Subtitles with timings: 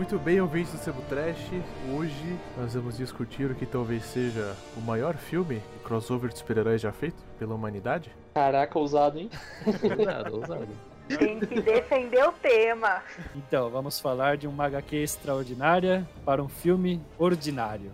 [0.00, 1.50] Muito bem, ouvintes do Sebo Trash.
[1.94, 6.90] Hoje nós vamos discutir o que talvez seja o maior filme crossover de super-heróis já
[6.90, 8.10] feito pela humanidade.
[8.32, 9.28] Caraca, ousado, hein?
[9.66, 10.68] ousado, ousado.
[11.06, 13.02] Tem que defender o tema.
[13.36, 17.92] Então, vamos falar de uma HQ extraordinária para um filme ordinário.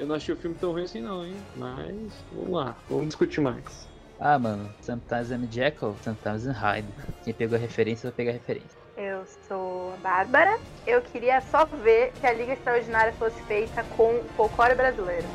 [0.00, 1.36] Eu não achei o filme tão ruim assim não, hein?
[1.54, 3.88] Mas, vamos lá, vamos discutir mais.
[4.18, 6.88] Ah, mano, sometimes I'm Jekyll, sometimes I'm Hyde.
[7.22, 8.77] Quem pegou a referência vai pegar a referência.
[8.98, 10.58] Eu sou a Bárbara.
[10.86, 15.26] Eu queria só ver que a Liga Extraordinária fosse feita com o folclore brasileiro.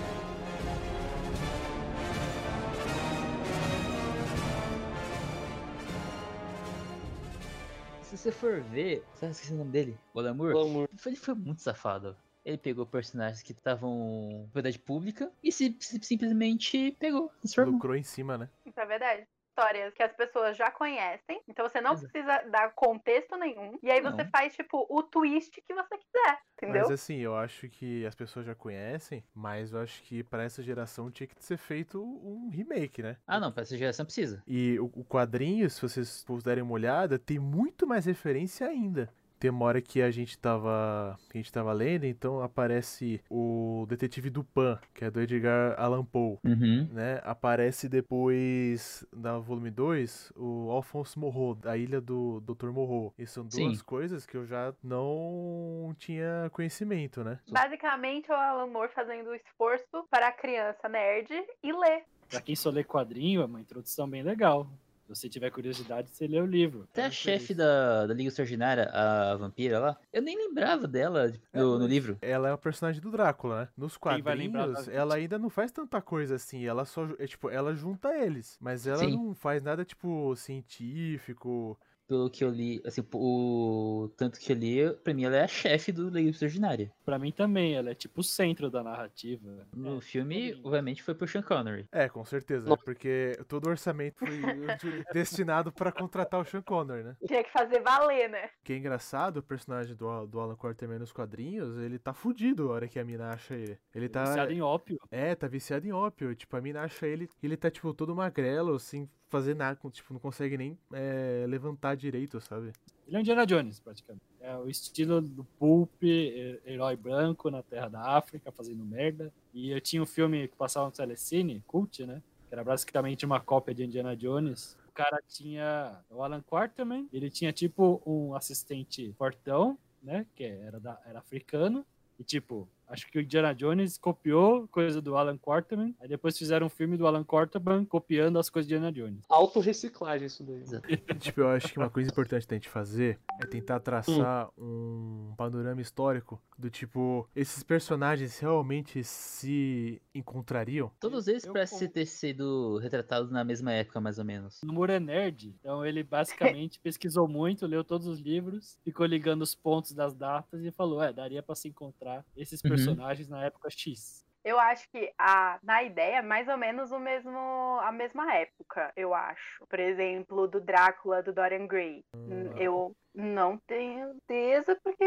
[8.03, 9.97] Se você for ver, sabe esqueci o nome dele?
[10.13, 10.51] O Alamur?
[10.51, 10.89] Glamour.
[11.05, 12.15] Ele foi muito safado.
[12.45, 17.73] Ele pegou personagens que estavam em propriedade pública e se, se- simplesmente pegou, transformou.
[17.75, 18.49] Lucrou em cima, né?
[18.65, 19.23] Isso é verdade.
[19.55, 22.09] Histórias que as pessoas já conhecem, então você não Exato.
[22.09, 23.77] precisa dar contexto nenhum.
[23.83, 24.29] E aí você Não.
[24.31, 26.81] faz, tipo, o twist que você quiser, entendeu?
[26.81, 30.63] Mas assim, eu acho que as pessoas já conhecem, mas eu acho que pra essa
[30.63, 33.15] geração tinha que ser feito um remake, né?
[33.27, 34.41] Ah, não, pra essa geração precisa.
[34.47, 39.13] E o, o quadrinho, se vocês puderem uma olhada, tem muito mais referência ainda.
[39.43, 41.19] Tem uma hora que a gente tava.
[41.29, 46.37] A gente tava lendo, então aparece o detetive Dupin, que é do Edgar Allan Poe.
[46.45, 46.87] Uhum.
[46.89, 47.19] Né?
[47.25, 52.69] Aparece depois, da volume 2, o Alphonse Morro, da ilha do Dr.
[52.69, 53.13] Morro.
[53.19, 53.83] E são duas Sim.
[53.83, 57.37] coisas que eu já não tinha conhecimento, né?
[57.49, 62.05] Basicamente, é o Alan Moore fazendo o esforço para a criança nerd e ler.
[62.29, 64.69] Pra quem só lê quadrinho, é uma introdução bem legal.
[65.13, 66.87] Se você tiver curiosidade, você lê o livro.
[66.91, 71.31] Até a Eu chefe da, da Liga Extraordinária, a vampira lá, eu nem lembrava dela
[71.31, 72.17] tipo, É, no, no livro.
[72.21, 73.69] Ela é o personagem do Drácula, né?
[73.77, 76.65] Nos quadrinhos, ela ainda não faz tanta coisa assim.
[76.65, 78.57] Ela só, é, tipo, ela junta eles.
[78.59, 79.15] Mas ela Sim.
[79.15, 81.77] não faz nada, tipo, científico.
[82.13, 85.47] Pelo que eu li, assim, o tanto que eu li, pra mim ela é a
[85.47, 86.91] chefe do Liga Extraordinária.
[87.03, 89.65] Pra mim também, ela é tipo o centro da narrativa.
[89.75, 90.67] No É, filme, mundo.
[90.67, 91.87] obviamente, foi pro Sean Connery.
[91.91, 92.75] É, com certeza, né?
[92.85, 97.17] Porque todo o orçamento foi de- destinado pra contratar o Sean Connery, né?
[97.25, 98.49] Tinha que fazer valer, né?
[98.63, 102.73] Que é engraçado, o personagem do, do Alan Quarterman nos quadrinhos, ele tá fudido a
[102.73, 103.79] hora que a mina acha ele.
[103.95, 104.23] Ele tá.
[104.25, 104.99] Viciado em ópio.
[105.09, 106.35] É, tá viciado em ópio.
[106.35, 107.27] Tipo, a mina acha ele.
[107.41, 109.77] Ele tá, tipo, todo magrelo, sem fazer nada.
[109.91, 112.71] Tipo, não consegue nem é, levantar direito, sabe?
[113.07, 114.23] Ele é Indiana Jones, praticamente.
[114.39, 119.33] É o estilo do Pulp, he- herói branco na terra da África, fazendo merda.
[119.53, 122.21] E eu tinha um filme que passava no Telecine, Cult, né?
[122.47, 124.77] Que era basicamente uma cópia de Indiana Jones.
[124.87, 130.25] O cara tinha o Alan Quarterman, ele tinha tipo um assistente fortão, né?
[130.35, 131.85] Que era, da, era africano.
[132.19, 135.95] E tipo, acho que o Indiana Jones copiou coisa do Alan Quarterman.
[135.99, 139.25] Aí depois fizeram um filme do Alan Quarterman copiando as coisas de Indiana Jones.
[139.27, 140.61] Autorreciclagem isso daí.
[140.61, 140.87] Exato.
[141.23, 145.81] Tipo, eu acho que uma coisa importante da gente fazer é tentar traçar um panorama
[145.81, 150.91] histórico do tipo, esses personagens realmente se encontrariam?
[150.99, 154.61] Todos eles Eu parecem ter sido retratados na mesma época, mais ou menos.
[154.63, 159.41] O Moore é nerd, então ele basicamente pesquisou muito, leu todos os livros, ficou ligando
[159.41, 162.69] os pontos das datas e falou: é, daria pra se encontrar esses Uhum.
[162.85, 164.23] Personagens na época X.
[164.43, 168.91] Eu acho que a, na ideia é mais ou menos o mesmo, a mesma época,
[168.95, 169.65] eu acho.
[169.67, 172.03] Por exemplo, do Drácula, do Dorian Gray.
[172.13, 175.05] Hum, Eu não tenho certeza porque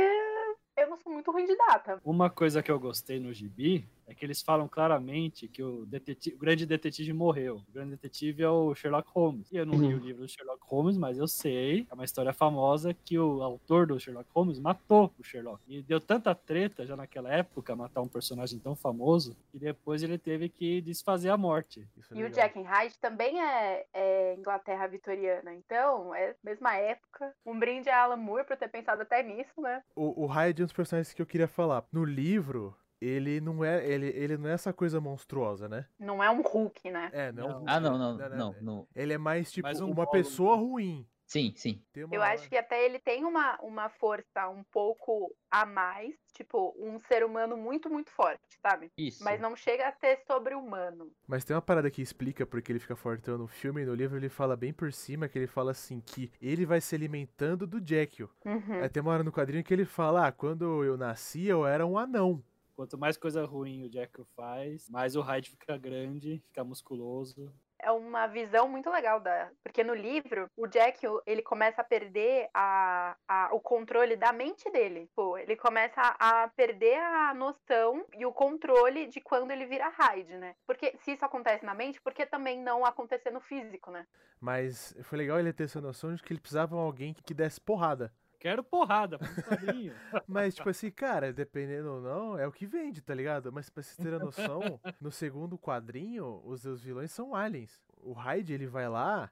[0.77, 2.01] eu não sou muito ruim de data.
[2.05, 6.37] Uma coisa que eu gostei no gibi é que eles falam claramente que o, detetive-
[6.37, 7.57] o grande detetive morreu.
[7.69, 9.51] O grande detetive é o Sherlock Holmes.
[9.51, 12.33] E eu não li o livro do Sherlock Holmes, mas eu sei, é uma história
[12.33, 15.61] famosa, que o autor do Sherlock Holmes matou o Sherlock.
[15.67, 20.19] E deu tanta treta já naquela época matar um personagem tão famoso que depois ele
[20.19, 21.85] teve que desfazer a morte.
[21.97, 22.31] Isso é E o.
[22.31, 27.35] Jack and Hyde também é, é Inglaterra vitoriana, então é a mesma época.
[27.45, 29.83] Um brinde a Alan Moore por ter pensado até nisso, né?
[29.97, 31.85] O, o Hyde dos personagens que eu queria falar.
[31.93, 35.87] No livro, ele não é, ele, ele não é essa coisa monstruosa, né?
[35.99, 37.11] Não é um Hulk, né?
[37.13, 37.43] É, não.
[37.43, 37.59] é um Não.
[37.59, 37.99] Hulk, Ah, não, né?
[37.99, 38.37] não, né?
[38.37, 38.89] não, não.
[38.95, 41.07] Ele é mais tipo Mais um uma pessoa ruim.
[41.27, 41.83] Sim, sim.
[41.97, 46.75] Uma Eu acho que até ele tem uma, uma força um pouco a mais, tipo,
[46.79, 48.93] um ser humano muito, muito forte, sabe?
[48.97, 49.25] Isso.
[49.25, 51.11] Mas não chega a ser sobre-humano.
[51.27, 54.17] Mas tem uma parada que explica porque ele fica fortão no filme e no livro
[54.17, 57.85] ele fala bem por cima que ele fala assim que ele vai se alimentando do
[57.85, 58.31] Jekyll.
[58.45, 58.83] Uhum.
[58.83, 61.85] Aí tem uma hora no quadrinho que ele fala, ah, quando eu nasci eu era
[61.85, 62.43] um anão.
[62.77, 67.53] Quanto mais coisa ruim o Jack faz, mais o Hyde fica grande, fica musculoso.
[67.79, 69.51] É uma visão muito legal da.
[69.63, 74.71] Porque no livro, o Jack ele começa a perder a, a- o controle da mente
[74.71, 75.09] dele.
[75.15, 80.37] Pô, ele começa a, perder a noção e o controle de quando ele vira Hyde,
[80.39, 80.55] né?
[80.67, 84.07] Porque se isso acontece na mente, por que também não acontecer no físico, né?
[84.41, 87.61] Mas foi legal ele ter essa noção de que ele precisava de alguém que desse
[87.61, 88.13] porrada.
[88.39, 89.19] Quero porrada.
[90.27, 93.53] Mas, tipo assim, cara, dependendo ou não, é o que vende, tá ligado?
[93.53, 97.83] Mas pra vocês terem noção, no segundo quadrinho, os seus vilões são aliens.
[97.97, 99.31] O Hyde, ele vai lá,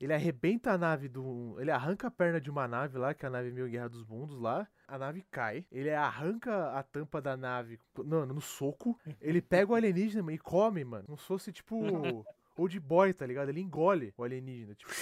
[0.00, 1.56] ele arrebenta a nave do.
[1.58, 4.04] Ele arranca a perna de uma nave lá, que é a nave Mil Guerra dos
[4.04, 4.68] Mundos lá.
[4.86, 5.64] A nave cai.
[5.70, 8.98] Ele arranca a tampa da nave no, no soco.
[9.20, 11.04] Ele pega o alienígena e come, mano.
[11.06, 11.76] Como se fosse tipo.
[12.56, 13.48] Old boy, tá ligado?
[13.48, 14.74] Ele engole o alienígena.
[14.74, 14.92] Tipo,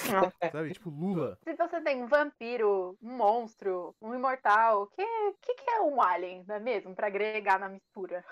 [0.50, 0.72] sabe?
[0.72, 1.38] Tipo Lula.
[1.44, 5.04] Se você tem um vampiro, um monstro, um imortal, o que,
[5.40, 6.94] que, que é um alien, não é mesmo?
[6.94, 8.24] Pra agregar na mistura.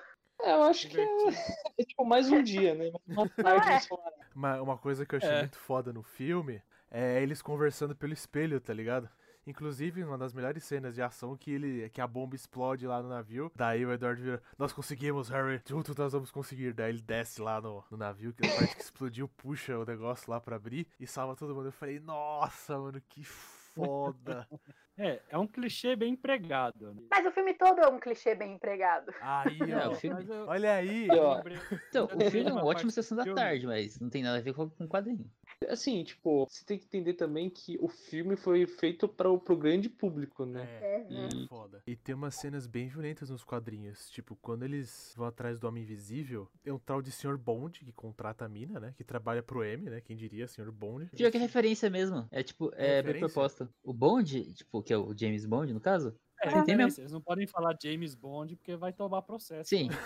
[0.43, 1.05] É, eu acho que é,
[1.79, 2.91] é tipo mais um dia, né?
[3.07, 3.81] Uma tarde é.
[3.81, 4.13] solar.
[4.35, 5.41] Uma, uma coisa que eu achei É.
[5.41, 9.09] muito foda no filme é eles conversando pelo espelho, tá ligado?
[9.51, 13.09] Inclusive, uma das melhores cenas de ação que ele que a bomba explode lá no
[13.09, 13.51] navio.
[13.55, 16.73] Daí o Edward vira, nós conseguimos, Harry, juntos nós vamos conseguir.
[16.73, 20.31] Daí ele desce lá no, no navio, que a parte que explodiu, puxa o negócio
[20.31, 21.67] lá pra abrir e salva todo mundo.
[21.67, 24.47] Eu falei, nossa, mano, que foda.
[25.03, 26.93] É, é um clichê bem empregado.
[26.93, 27.03] Né?
[27.11, 29.11] Mas o filme todo é um clichê bem empregado.
[29.23, 29.93] Aí, É, ó.
[29.93, 31.09] o filme- Olha aí.
[31.11, 31.41] Ó,
[31.89, 34.37] Então, o filme é um uma ótimo parte sessão da tarde, mas não tem nada
[34.37, 35.25] a ver com com quadrinho.
[35.69, 39.89] Assim, tipo, você tem que entender também que o filme foi feito para pro grande
[39.89, 40.67] público, né?
[40.81, 41.07] É.
[41.11, 41.83] E Foda.
[41.87, 44.11] E tem umas cenas bem violentas nos quadrinhos.
[44.11, 47.37] Tipo, quando eles vão atrás do Homem Invisível, tem um tal de Sr.
[47.37, 48.95] Bond que contrata a mina, né?
[48.97, 50.01] Que trabalha pro M, né?
[50.01, 50.73] Quem diria, Sr.
[50.73, 51.11] Bond.
[51.15, 52.27] Pior que é referência mesmo.
[52.31, 53.29] É tipo, é bem Referência?
[53.29, 53.69] proposta.
[53.85, 56.17] O Bond, tipo, que é o James Bond, no caso?
[56.43, 57.03] É, Tem mesmo.
[57.03, 59.69] eles não podem falar James Bond porque vai tomar processo.
[59.69, 59.89] Sim.
[59.89, 59.97] né?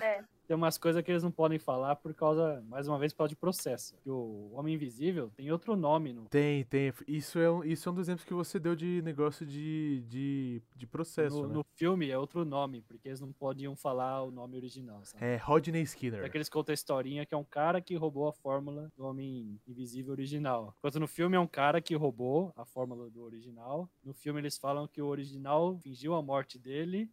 [0.00, 0.14] É.
[0.24, 0.24] É.
[0.46, 3.30] Tem umas coisas que eles não podem falar por causa, mais uma vez, por causa
[3.30, 3.96] de processo.
[4.02, 6.92] Que o Homem Invisível tem outro nome no, Tem, tem.
[7.08, 10.62] Isso é, um, isso é um dos exemplos que você deu de negócio de, de,
[10.76, 11.54] de processo, no, né?
[11.54, 15.24] no filme, é outro nome, porque eles não podiam falar o nome original, sabe?
[15.24, 16.30] É Rodney É Skinner.
[16.30, 19.58] que eles contam a historinha que é um cara que roubou a fórmula do Homem
[19.66, 20.74] Invisível original.
[20.78, 23.88] Enquanto no filme é um cara que roubou a fórmula do original.
[24.02, 27.08] No filme eles falam que o original fingiu a morte dele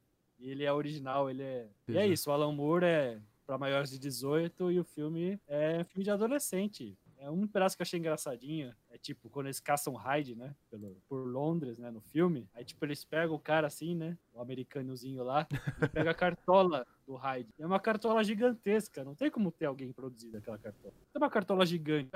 [0.50, 1.70] ele é original, ele é.
[1.88, 5.84] E é isso, o Alan Moore é pra maiores de 18 e o filme é
[5.84, 6.98] filme de adolescente.
[7.18, 8.74] É um pedaço que eu achei engraçadinho.
[8.90, 10.56] É tipo, quando eles caçam Hyde, né?
[10.72, 11.92] Pelo, por Londres, né?
[11.92, 12.50] No filme.
[12.52, 14.18] Aí, tipo, eles pegam o cara assim, né?
[14.34, 15.48] O americanozinho lá.
[15.84, 17.54] E pega a cartola do Hyde.
[17.60, 19.04] É uma cartola gigantesca.
[19.04, 20.94] Não tem como ter alguém produzido aquela cartola.
[21.14, 22.10] É uma cartola gigante.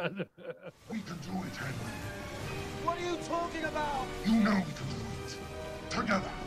[0.90, 2.84] We can do it, Henry.
[2.84, 4.08] What are you talking about?
[4.26, 5.40] You know we can do it.
[5.96, 6.45] Together.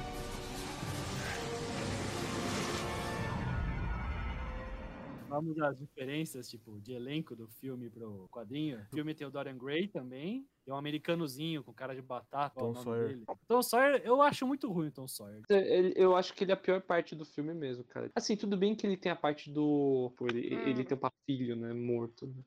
[5.29, 8.81] Vamos às diferenças, tipo, de elenco do filme pro quadrinho.
[8.91, 10.47] O filme tem o Dorian Gray também.
[10.65, 12.59] Tem um americanozinho com cara de batata.
[12.59, 13.09] Tom nome Sawyer.
[13.09, 13.25] dele?
[13.47, 15.43] Tom Sawyer, eu acho muito ruim o Tom Sawyer.
[15.51, 18.11] Ele- Eu acho que ele é a pior parte do filme mesmo, cara.
[18.15, 20.13] Assim, tudo bem que ele tem a parte do.
[20.17, 20.61] pô, ele, Hum.
[20.69, 21.73] ele tem um filho, né?
[21.73, 22.27] Morto.
[22.27, 22.43] né?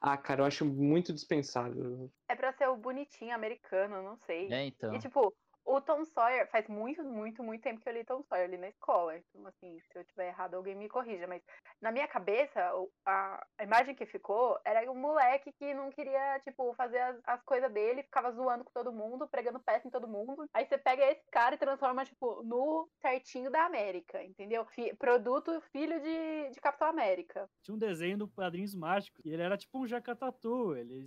[0.00, 2.08] Ah, cara, eu acho muito dispensável.
[2.28, 4.46] É pra ser o bonitinho americano, não sei.
[4.52, 4.94] É, então.
[4.94, 5.34] E tipo,
[5.68, 8.68] o Tom Sawyer, faz muito, muito, muito tempo que eu li Tom Sawyer ali na
[8.68, 9.16] escola.
[9.18, 11.26] Então, assim, se eu tiver errado, alguém me corrija.
[11.26, 11.42] Mas
[11.80, 12.58] na minha cabeça,
[13.04, 17.42] a, a imagem que ficou era um moleque que não queria, tipo, fazer as, as
[17.42, 20.46] coisas dele, ficava zoando com todo mundo, pregando peça em todo mundo.
[20.54, 24.66] Aí você pega esse cara e transforma, tipo, no certinho da América, entendeu?
[24.98, 27.48] Produto filho de, de Capitão América.
[27.62, 29.22] Tinha um desenho do Padrinhos Mágicos.
[29.24, 30.74] E ele era tipo um jacatatu.
[30.74, 31.06] Ele,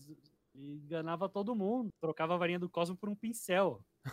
[0.56, 1.90] ele enganava todo mundo.
[2.00, 3.84] Trocava a varinha do Cosmo por um pincel.
[4.04, 4.12] tá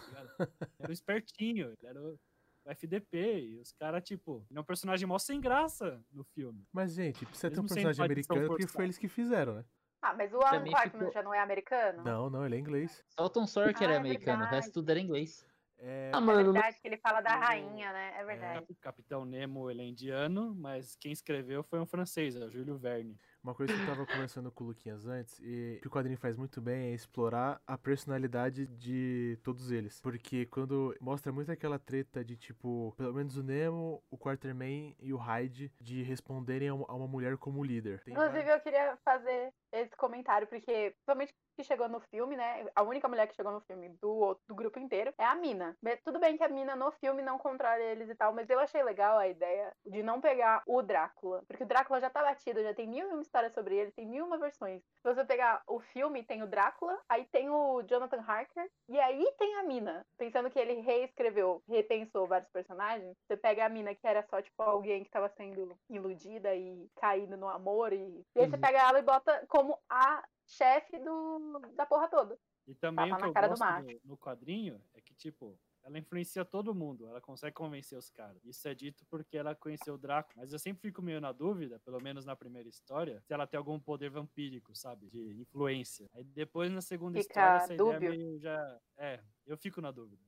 [0.79, 1.69] era um espertinho.
[1.79, 2.19] Ele era o
[2.67, 3.41] o FDP.
[3.41, 6.67] E os caras, tipo, ele é um personagem mó sem graça no filme.
[6.73, 8.73] Mas, gente, precisa ter um personagem americano porque forçada.
[8.77, 9.65] foi eles que fizeram, né?
[10.03, 12.05] Ah, mas o Alan mim Quarkman ficou- já não é americano?
[12.05, 13.03] Não, não, ele é inglês.
[13.09, 14.55] Só o Tom Sawyer que era Ah, é americano, o verdade.
[14.57, 15.47] resto tudo era inglês.
[15.79, 18.13] É, Ah, É mano, verdade que ele fala da O- rainha, né?
[18.21, 18.67] É verdade.
[18.69, 22.77] O Capitão Nemo, ele é indiano, mas quem escreveu foi um francês, é o Júlio
[22.77, 23.17] Verne.
[23.49, 26.37] Uma coisa que eu tava conversando com o Luquinhas antes, e que o quadrinho faz
[26.37, 30.03] muito bem é explorar a personalidade de todos eles.
[30.03, 35.15] Porque quando mostra muito aquela treta de tipo, pelo menos o Nemo, o Quartermain e
[35.15, 38.03] o Hyde, de responderem a uma, mulher como líder.
[38.05, 42.67] Tem Inclusive, vários- eu queria fazer esse comentário, porque principalmente que chegou no filme, né?
[42.77, 45.77] A única mulher que chegou no filme do, do grupo inteiro é a Mina.
[46.05, 48.81] Tudo bem que a Mina no filme não controla eles e tal, mas eu achei
[48.83, 51.43] legal a ideia de não pegar o Drácula.
[51.49, 54.07] Porque o Drácula já tá batido, já tem mil e uma histórias sobre ele, tem
[54.07, 54.83] mil uma versões.
[55.01, 59.25] Se você pegar o filme, tem o Drácula, aí tem o Jonathan Harker, e aí
[59.39, 60.05] tem a Mina.
[60.17, 64.61] Pensando que ele reescreveu, repensou vários personagens, você pega a Mina, que era só, tipo,
[64.63, 68.61] alguém que tava sendo iludida e caindo no amor, e, e aí você Uhum.
[68.61, 72.37] pega ela e bota como a chefe do, da porra toda.
[72.67, 75.59] E também Tapa o que eu cara do gosto no, no quadrinho é que, tipo,
[75.89, 78.45] ela influencia todo mundo, ela consegue convencer os caras.
[78.45, 80.35] Isso é dito porque ela conheceu o Draco.
[80.37, 83.57] Mas eu sempre fico meio na dúvida, pelo menos na primeira história, se ela tem
[83.57, 85.09] algum poder vampírico, sabe?
[85.09, 86.07] De influência.
[86.13, 87.97] Aí depois, na segunda Fica história, essa dúbio.
[87.97, 88.81] ideia meio já.
[88.99, 90.23] É, eu fico na dúvida.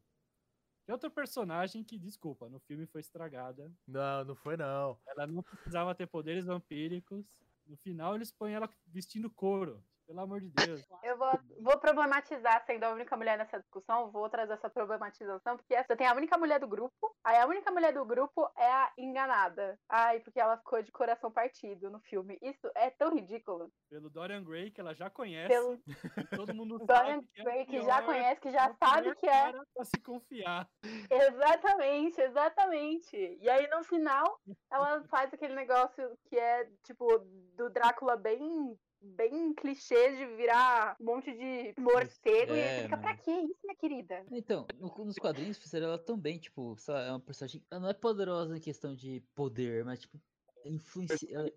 [0.86, 3.70] Tem outra personagem que, desculpa, no filme foi estragada.
[3.86, 4.98] Não, não foi não.
[5.06, 7.38] Ela não precisava ter poderes vampíricos.
[7.66, 9.84] No final, eles põem ela vestindo couro.
[10.10, 10.82] Pelo amor de Deus.
[11.04, 15.72] Eu vou, vou problematizar, sendo a única mulher nessa discussão, vou trazer essa problematização, porque
[15.72, 18.92] essa tem a única mulher do grupo, aí a única mulher do grupo é a
[18.98, 19.78] enganada.
[19.88, 22.36] Ai, porque ela ficou de coração partido no filme.
[22.42, 23.70] Isso é tão ridículo.
[23.88, 25.48] Pelo Dorian Gray, que ela já conhece.
[25.48, 25.78] Pelo
[26.44, 29.28] Todo mundo Dorian sabe que é Gray, que já pior- conhece, que já sabe que
[29.28, 29.52] é.
[29.52, 30.68] Pra se confiar.
[31.08, 33.16] Exatamente, exatamente.
[33.40, 34.40] E aí no final
[34.72, 37.06] ela faz aquele negócio que é tipo
[37.54, 42.96] do Drácula bem bem clichê de virar um monte de morcego e É, aí fica
[42.98, 43.22] pra mano.
[43.22, 44.24] que isso, minha querida?
[44.30, 47.64] Então, no- nos quadrinhos fizeram ela também, tipo, sei lá, é uma personagem.
[47.70, 50.20] Ela não é poderosa em questão de poder, mas, tipo,
[50.64, 51.52] influencia.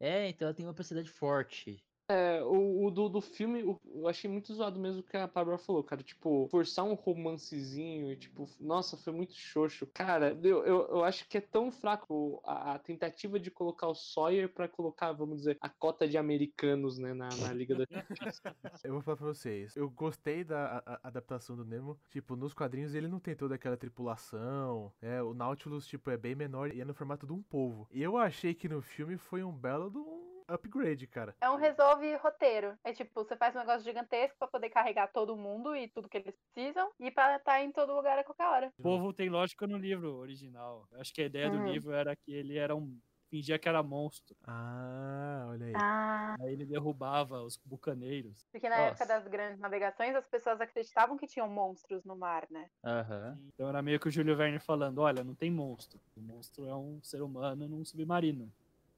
[0.00, 1.89] É, então ela tem uma personalidade forte.
[2.10, 5.26] É, o, o do, do filme, o- eu achei muito zoado mesmo o que a
[5.28, 6.02] Bárbara falou, cara.
[6.02, 9.86] Tipo, forçar um romancezinho, e, tipo, nossa, foi muito xoxo.
[9.86, 13.94] Cara, eu, eu, eu acho que é tão fraco a, a tentativa de colocar o
[13.94, 17.84] Sawyer pra colocar, vamos dizer, a cota de americanos, né, na, na Liga da.
[18.82, 19.76] Eu vou falar pra vocês.
[19.76, 21.96] Eu gostei da a- a- adaptação do Nemo.
[22.10, 24.92] Tipo, nos quadrinhos ele não tem toda aquela tripulação.
[25.00, 27.86] É, o Nautilus, tipo, é bem menor e é no formato de um povo.
[27.92, 31.34] E eu achei que no filme foi um belo de um upgrade, cara.
[31.40, 32.76] É um resolve roteiro.
[32.84, 36.18] É tipo, você faz um negócio gigantesco pra poder carregar todo mundo e tudo que
[36.18, 38.72] eles precisam e pra estar em todo lugar a qualquer hora.
[38.78, 40.86] O povo tem lógica no livro original.
[40.92, 41.72] Eu acho que a ideia do Uhum.
[41.72, 42.98] livro era que ele era um.
[43.30, 44.36] fingia que era monstro.
[44.44, 45.72] Ah, olha aí.
[45.76, 48.44] Ah, Aí ele derrubava os bucaneiros.
[48.52, 49.04] porque na Nossa.
[49.04, 52.68] época das grandes navegações as pessoas acreditavam que tinham monstros no mar, né?
[52.84, 53.38] Aham.
[53.54, 56.00] Então era meio que o Júlio Verne falando: olha, não tem monstro.
[56.16, 58.50] O monstro é um ser humano num submarino.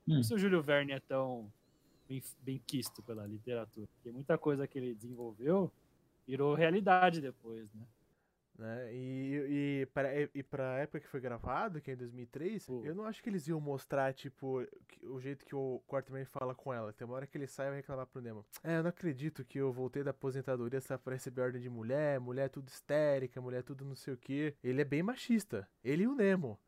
[0.04, 0.20] Por Hum.
[0.20, 1.50] isso o Júlio Verne é tão
[2.08, 3.86] bem, bem quisto pela literatura.
[3.94, 5.70] Porque muita coisa que ele desenvolveu
[6.26, 7.82] virou realidade depois, né?
[8.58, 8.94] Né?
[8.94, 12.82] E, e, pra, e pra época que foi gravado, que é em 2003, Pô.
[12.84, 14.64] eu não acho que eles iam mostrar, tipo,
[15.04, 16.92] o jeito que o Quarterman fala com ela.
[16.92, 18.44] Tem uma hora que ele sai e vai reclamar pro Nemo.
[18.62, 22.20] É, eu não acredito que eu voltei da aposentadoria só pra receber ordem de mulher,
[22.20, 24.54] mulher tudo histérica, mulher tudo não sei o que.
[24.62, 25.66] Ele é bem machista.
[25.82, 26.58] Ele e o Nemo.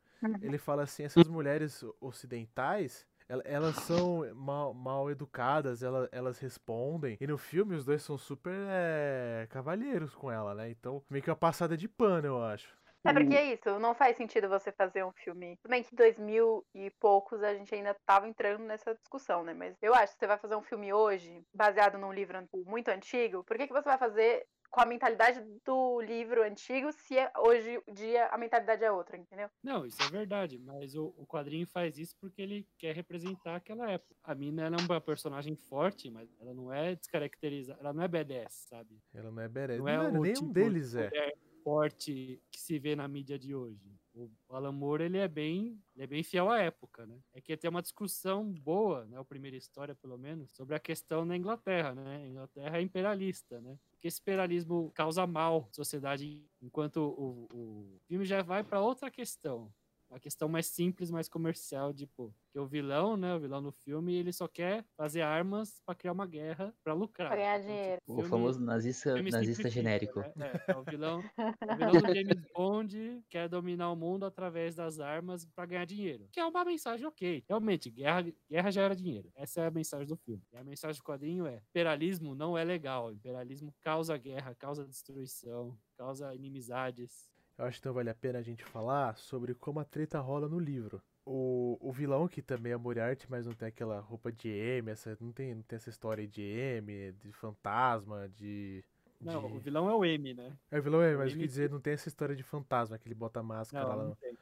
[0.41, 3.05] Ele fala assim, essas mulheres ocidentais,
[3.45, 7.17] elas são mal, mal educadas, ela- elas respondem.
[7.19, 10.69] E no filme os dois são super é, cavalheiros com ela, né?
[10.69, 12.75] Então, meio que uma passada de pano, eu acho.
[13.07, 15.55] É porque é isso, não faz sentido você fazer um filme.
[15.57, 19.53] Tudo bem que em 2000 e poucos a gente ainda tava entrando nessa discussão, né?
[19.53, 23.43] Mas eu acho que você vai fazer um filme hoje, baseado num livro muito antigo,
[23.43, 27.81] por que, que você vai fazer com a mentalidade do livro antigo se é- hoje
[27.87, 29.49] em dia a mentalidade é outra, entendeu?
[29.63, 33.89] Não, isso é verdade, mas o, o quadrinho faz isso porque ele quer representar aquela
[33.89, 34.13] época.
[34.21, 38.07] A mina ela é uma personagem forte, mas ela não é descaracterizada, ela não é
[38.09, 38.99] B10, sabe?
[39.13, 39.77] Ela não é badass.
[39.77, 41.33] Não Não é é, o nenhum tipo deles de é.
[41.63, 43.97] forte que se vê na mídia de hoje.
[44.15, 47.19] O Alan Moore, ele é bem, ele é bem fiel à época, né?
[47.33, 51.25] É que tem uma discussão boa, né, a primeira história pelo menos, sobre a questão
[51.25, 52.23] na Inglaterra, né?
[52.23, 53.77] A Inglaterra é imperialista, né?
[53.91, 59.11] Porque esse imperialismo causa mal à sociedade, enquanto o, o filme já vai para outra
[59.11, 59.69] questão.
[60.15, 64.15] Uma questão mais simples, mais comercial, tipo, que o vilão, né, o vilão no filme,
[64.15, 67.27] ele só quer fazer armas para criar uma guerra para lucrar.
[67.27, 67.99] Pra ganhar Então, dinheiro.
[67.99, 70.21] tipo, O filme- famoso nazista, nazista genérico.
[70.21, 70.53] né?
[70.67, 74.73] É, é o vilão, é o vilão do James Bond quer dominar o mundo através
[74.73, 76.29] das armas para ganhar dinheiro.
[76.31, 77.43] Que é uma mensagem ok.
[77.49, 79.29] Realmente, guerra, guerra gera dinheiro.
[79.35, 80.41] Essa é a mensagem do filme.
[80.53, 83.11] E a mensagem do quadrinho é: imperialismo não é legal.
[83.11, 87.29] Imperialismo causa guerra, causa destruição, causa inimizades.
[87.57, 90.47] Eu acho que então vale a pena a gente falar sobre como a treta rola
[90.49, 91.01] no livro.
[91.25, 95.17] O, o vilão, que também é Moriarty, mas não tem aquela roupa de M, essa,
[95.19, 98.83] não, tem, não tem essa história de M, de fantasma, de.
[99.21, 100.57] Não, de- o vilão é o M, né?
[100.69, 102.97] É o vilão é, mas eu M quis dizer, não tem essa história de fantasma,
[102.99, 104.37] que ele bota a máscara Não, lá não no, tem.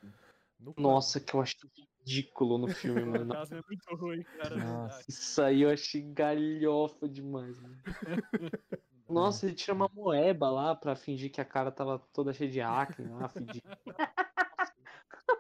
[0.59, 1.69] no Nossa, que eu achei
[2.05, 3.29] ridículo no filme, O mano.
[3.29, 4.57] fantasma é muito ruim, cara.
[4.59, 5.05] Nossa.
[5.07, 7.77] Isso aí eu achei galhofa demais, mano.
[9.13, 12.61] Nossa, ele tira uma moeba lá pra fingir que a cara tava toda cheia de
[12.61, 13.61] acne lá, fingir.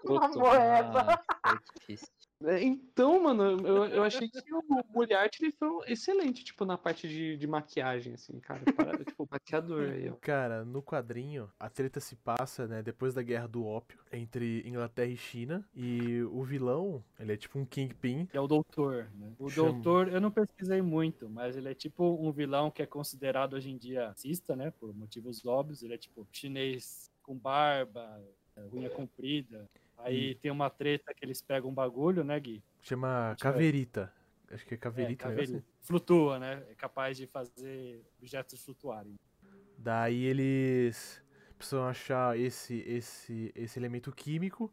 [0.05, 1.23] Uma moeba.
[1.45, 2.22] Foi difícil.
[2.43, 6.77] É, Então, mano, eu, eu achei que o Moriarty ele foi um excelente, tipo, na
[6.77, 8.63] parte de, de maquiagem, assim, cara.
[8.73, 10.15] Para, tipo, maquiador aí, ó.
[10.15, 15.09] Cara, no quadrinho, a treta se passa, né, depois da Guerra do Ópio, entre Inglaterra
[15.09, 19.33] e China, e o vilão, ele é tipo um Kingpin, que é o doutor, né?
[19.37, 19.71] O Chama.
[19.71, 23.69] doutor, eu não pesquisei muito, mas ele é tipo um vilão que é considerado hoje
[23.69, 24.71] em dia racista, né?
[24.71, 25.83] Por motivos óbvios.
[25.83, 28.21] Ele é tipo chinês com barba,
[28.55, 29.69] é, unha comprida.
[30.03, 32.63] Aí tem uma treta que eles pegam um bagulho, né, Gui?
[32.81, 33.35] chama.
[33.39, 34.11] Caverita.
[34.51, 35.35] Acho que é É, Caverita, né?
[35.35, 35.63] caveira.
[35.81, 36.63] Flutua, né?
[36.69, 39.15] É capaz de fazer objetos flutuarem.
[39.77, 41.21] Daí eles
[41.57, 44.71] precisam achar esse, esse, esse elemento químico.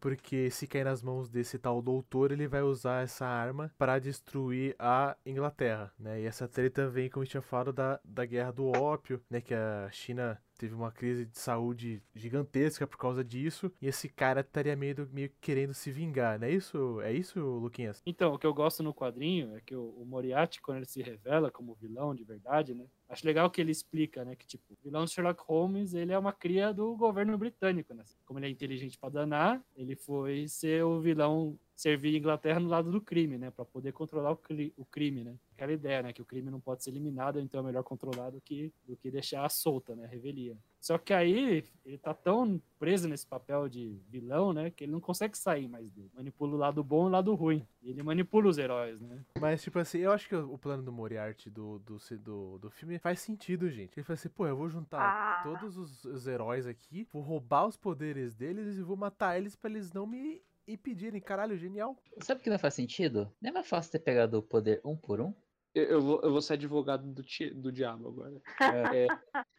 [0.00, 4.74] Porque se cair nas mãos desse tal doutor, ele vai usar essa arma para destruir
[4.78, 6.22] a Inglaterra, né?
[6.22, 9.42] E essa treta vem, como eu tinha falado, da, da guerra do ópio, né?
[9.42, 13.72] Que a China teve uma crise de saúde gigantesca por causa disso.
[13.80, 17.00] E esse cara estaria meio, meio querendo se vingar, não é isso?
[17.00, 18.02] É isso, Luquinhas?
[18.04, 21.00] Então, o que eu gosto no quadrinho é que o, o Moriarty, quando ele se
[21.00, 22.84] revela como vilão de verdade, né?
[23.08, 26.32] Acho legal que ele explica, né, que tipo, o vilão Sherlock Holmes, ele é uma
[26.32, 28.04] cria do governo britânico, né?
[28.26, 32.68] Como ele é inteligente para danar, ele foi ser o vilão servir a Inglaterra no
[32.68, 35.34] lado do crime, né, para poder controlar o, cri o, crime, né?
[35.54, 38.40] Aquela ideia, né, que o crime não pode ser eliminado, então é melhor controlar do
[38.40, 40.58] que do que deixar solta, né, a revelia.
[40.78, 45.00] Só que aí ele tá tão preso nesse papel de vilão, né, que ele não
[45.00, 46.10] consegue sair mais dele.
[46.14, 47.66] Manipula o lado bom e o lado ruim.
[47.82, 49.24] E ele manipula os heróis, né?
[49.38, 52.98] Mas, tipo assim, eu acho que o plano do Moriarty do, do, do, do filme
[52.98, 53.98] faz sentido, gente.
[53.98, 55.42] Ele fala assim, pô, eu vou juntar ah.
[55.42, 59.70] todos os, os, heróis aqui, vou roubar os poderes deles e vou matar eles para
[59.70, 60.42] eles não me
[60.74, 61.20] impedirem.
[61.20, 61.96] Caralho, genial.
[62.22, 63.32] Sabe o que não faz sentido?
[63.40, 65.34] Não é mais fácil ter pegado o poder um por um?
[65.74, 67.22] Eu, eu, vou, eu vou ser advogado do,
[67.54, 68.42] do diabo agora.
[68.60, 69.06] É.
[69.06, 69.08] É,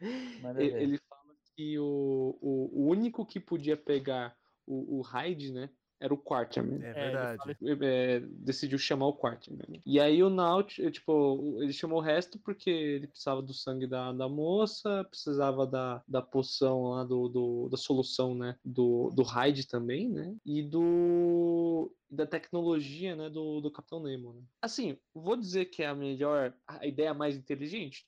[0.82, 5.70] ele fala que o, o, o único que podia pegar o, o Hyde, né?
[6.02, 6.84] Era o Quarterman.
[6.84, 7.58] É verdade.
[7.82, 9.82] É, decidiu chamar o Quarterman.
[9.86, 14.12] E aí o Naut, tipo, ele chamou o resto porque ele precisava do sangue da,
[14.12, 18.58] da moça, precisava da, da poção lá, do, do da solução, né?
[18.66, 20.36] Do, do Hyde também, né?
[20.44, 24.34] E do da tecnologia, né, do, do Capitão Nemo.
[24.34, 24.42] Né?
[24.62, 28.06] Assim, vou dizer que é a melhor, a ideia mais inteligente?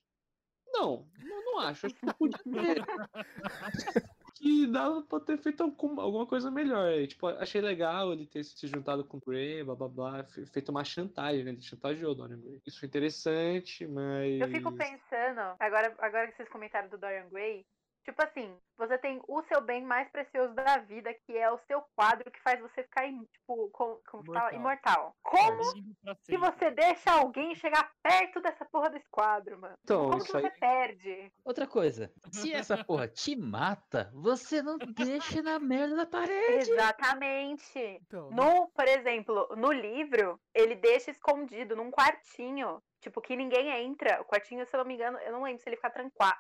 [0.68, 1.86] Não, não, não acho.
[1.86, 2.84] Acho que podia ter.
[4.44, 7.08] que dava pra ter feito alguma coisa melhor.
[7.08, 10.84] Tipo, achei legal ele ter se juntado com o Gray, blá blá blá, feito uma
[10.84, 11.52] chantagem, né?
[11.52, 12.62] Ele chantageou o Dorian Gray.
[12.66, 14.42] Isso foi interessante, mas.
[14.42, 17.66] Eu fico pensando, agora, agora que vocês comentaram do Dorian Gray,
[18.04, 21.82] Tipo assim, você tem o seu bem mais precioso da vida, que é o seu
[21.96, 24.44] quadro que faz você ficar, tipo, como, como imortal.
[24.44, 24.56] Fala?
[24.56, 25.16] imortal.
[25.24, 29.78] Como que você deixa alguém chegar perto dessa porra desse quadro, mano?
[29.84, 30.60] Então, como que você aí...
[30.60, 31.32] perde?
[31.46, 36.72] Outra coisa, se essa porra te mata, você não deixa na merda da parede.
[36.72, 37.80] Exatamente.
[37.80, 44.22] Então, no, por exemplo, no livro, ele deixa escondido num quartinho Tipo, que ninguém entra.
[44.22, 45.92] O quartinho, se eu não me engano, eu não lembro se ele fica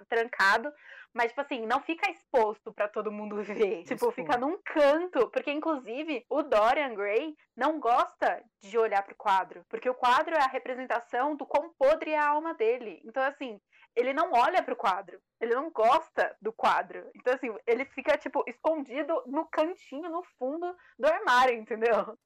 [0.07, 0.71] trancado,
[1.13, 3.83] mas, tipo assim, não fica exposto para todo mundo ver.
[3.83, 5.29] Tipo, fica num canto.
[5.29, 9.65] Porque, inclusive, o Dorian Gray não gosta de olhar pro quadro.
[9.67, 13.01] Porque o quadro é a representação do quão podre é a alma dele.
[13.03, 13.59] Então, assim,
[13.93, 15.19] ele não olha pro quadro.
[15.41, 17.11] Ele não gosta do quadro.
[17.13, 22.17] Então, assim, ele fica, tipo, escondido no cantinho, no fundo do armário, entendeu?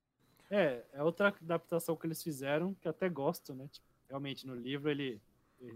[0.49, 3.67] É, é outra adaptação que eles fizeram, que até gosto, né?
[3.67, 5.21] Tipo, realmente no livro ele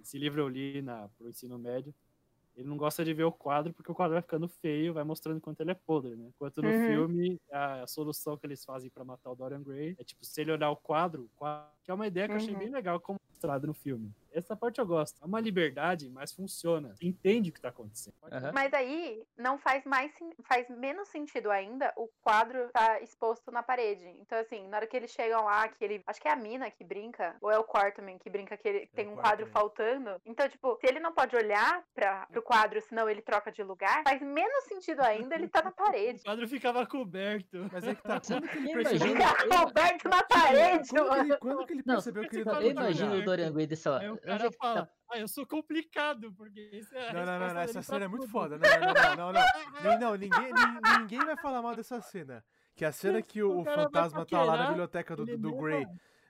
[0.01, 1.93] esse livro eu li na pro ensino médio
[2.55, 5.39] ele não gosta de ver o quadro porque o quadro vai ficando feio, vai mostrando
[5.39, 6.27] quanto ele é podre, né?
[6.27, 6.87] Enquanto no uhum.
[6.87, 10.41] filme, a, a, solução que eles fazem para matar o Dorian Gray é tipo, se
[10.41, 12.59] ele olhar o quadro, o quadro que é uma ideia que eu achei uhum.
[12.59, 14.13] bem legal como mostrado no filme.
[14.33, 15.21] Essa parte eu gosto.
[15.21, 16.95] É uma liberdade, mas funciona.
[17.01, 18.15] Entende o que tá acontecendo.
[18.23, 18.51] Uhum.
[18.53, 20.11] Mas aí não faz mais
[20.47, 24.05] faz menos sentido ainda o quadro tá exposto na parede.
[24.19, 26.01] Então, assim, na hora que eles chegam lá, que ele.
[26.07, 28.77] Acho que é a mina que brinca, ou é o Quarterman que brinca que ele
[28.79, 30.21] é tem um quadro faltando.
[30.25, 34.03] Então, tipo, se ele não pode olhar para pro quadro, senão ele troca de lugar,
[34.03, 36.21] faz menos sentido ainda ele tá na parede.
[36.21, 37.67] o quadro ficava coberto.
[37.71, 38.21] Mas é que tá.
[38.21, 39.07] Quando que ele percebeu?
[39.07, 41.23] Fica coberto na parede, quando mano.
[41.25, 43.67] Que ele, quando que ele percebeu não, que ele não Eu imagino o Dorian Gray
[43.67, 43.99] desse lá.
[44.11, 47.81] o cara fala, ah, eu sou complicado, porque isso é Não, não, não, não essa
[47.81, 48.57] cena é muito foda.
[48.57, 49.41] Não, não, não, não,
[49.83, 49.99] não.
[49.99, 50.51] não, ninguém,
[50.99, 52.43] ninguém vai falar mal dessa cena.
[52.75, 55.55] Que é a cena que o, o fantasma tá lá na biblioteca do, do, do
[55.55, 55.85] Grey.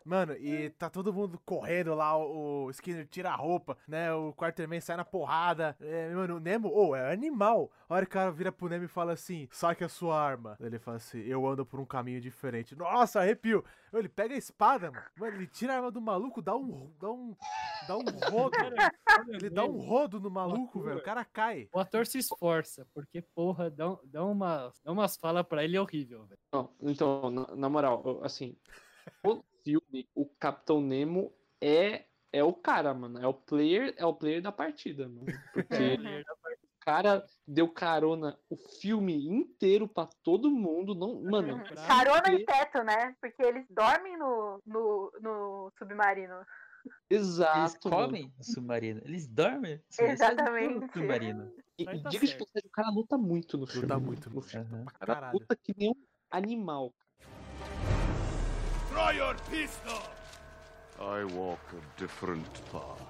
[0.06, 4.12] Mano, e tá todo mundo correndo lá, o, Skinner tira a roupa, né?
[4.14, 5.76] O Quarterman sai na porrada.
[5.80, 7.72] É, mano, o Nemo, oh, é animal.
[7.88, 10.58] A hora que o cara vira pro Nemo e fala assim: saque a sua arma.
[10.60, 12.76] Ele fala assim: eu ando por um caminho diferente.
[12.76, 13.64] Nossa, arrepio.
[13.94, 15.04] Ele pega a espada, mano.
[15.18, 16.92] mano ele tira a arma do maluco, dá um.
[17.00, 17.36] dá um.
[17.88, 18.58] dá um rodo.
[19.34, 21.00] ele dá um rodo no maluco, velho.
[21.00, 21.68] O cara cai.
[21.74, 26.26] O ator se esforça, porque, porra, dá, dá, uma, dá umas falas pra ele horrível,
[26.26, 26.40] velho.
[26.82, 28.56] Então, na, na moral, assim.
[29.62, 33.20] O filme, o Capitão Nemo é é o cara, mano.
[33.20, 35.26] É o player, é o player da partida, mano.
[35.54, 40.96] Porque o cara deu carona o filme inteiro pra todo mundo.
[40.96, 41.56] Não, mano.
[41.56, 41.64] Uhum.
[41.88, 43.16] Carona e teto, né?
[43.20, 46.46] Porque eles dormem no, no, no submarino.
[47.10, 47.60] Exato.
[47.60, 49.02] Eles comem no submarino.
[49.04, 49.84] Eles dormem.
[50.00, 50.74] Exatamente.
[50.74, 51.54] No submarino.
[51.78, 53.82] E, e tá diga de passagem, o cara luta muito no filme.
[53.82, 54.74] Luta muito no filme.
[54.74, 54.84] Uhum.
[54.84, 56.94] O cara luta que nem um animal.
[58.92, 60.02] Draw your pistol!
[61.00, 63.02] I walk a different path.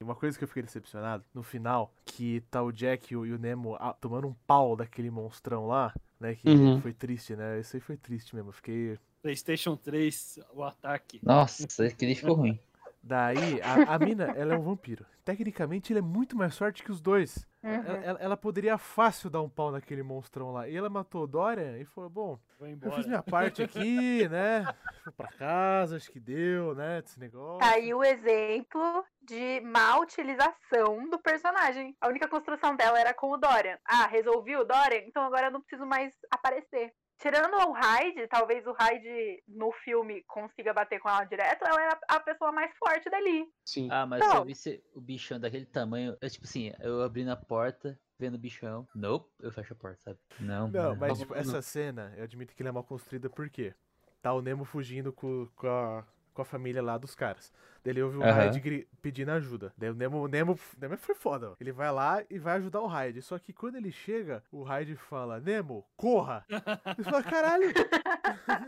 [0.00, 3.32] uma coisa que eu fiquei decepcionado, no final, que tá o Jack e o, e
[3.32, 6.34] o Nemo ah, tomando um pau daquele monstrão lá, né?
[6.36, 6.80] Que Uhum.
[6.80, 7.58] foi triste, né?
[7.58, 8.50] Isso aí foi triste mesmo.
[8.50, 8.98] Eu fiquei.
[9.22, 11.20] PlayStation 3, o ataque.
[11.22, 12.58] Nossa, aquele ficou ruim.
[13.02, 15.04] Daí, a, a mina, ela é um vampiro.
[15.24, 17.46] Tecnicamente, ele é muito mais forte que os dois.
[17.66, 17.96] Uhum.
[18.02, 20.68] Ela, ela- poderia fácil dar um pau naquele monstrão lá.
[20.68, 22.94] E ela matou o Dorian e falou: Bom, Vou eu embora.
[22.96, 24.64] fiz minha parte aqui, né?
[25.02, 27.02] Fui pra casa, acho que deu, né?
[27.02, 27.58] Desse negócio.
[27.60, 31.96] Tá aí o exemplo de má utilização do personagem.
[32.00, 33.78] A única construção dela era com o Dorian.
[33.84, 36.92] Ah, resolvi o Dorian, então agora eu não preciso mais aparecer.
[37.18, 41.88] Tirando o Hyde, talvez o Hyde no filme consiga bater com ela direto, ela é
[41.88, 43.46] a, a pessoa mais forte dali.
[43.64, 43.88] Sim.
[43.90, 47.36] Ah, mas se eu visse o bichão daquele tamanho, eu, tipo assim, eu abrindo a
[47.36, 48.86] porta, vendo o bichão.
[48.94, 50.18] Nope, eu fecho a porta, sabe?
[50.38, 50.96] Não, Não, não.
[50.96, 51.40] mas tipo, não.
[51.40, 53.74] essa cena, eu admito que ela é mal construída por quê?
[54.20, 57.52] Tá o Nemo fugindo com, com, a, com a família lá dos caras.
[57.86, 58.32] Daí ele ouve o Aham.
[58.32, 59.72] Hyde pedindo ajuda.
[59.78, 61.50] Daí o Nemo, o Nemo, Nemo foi foda.
[61.52, 61.54] ó.
[61.60, 63.22] Ele vai lá e vai ajudar o Hyde.
[63.22, 66.44] Só que quando ele chega, o Hyde fala, Nemo, corra!
[66.50, 67.68] Ele fala, caralho!